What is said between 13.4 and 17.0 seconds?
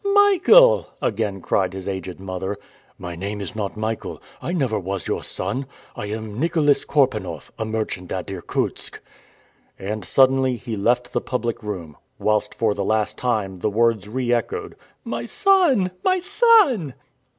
the words re echoed, "My son! my son!"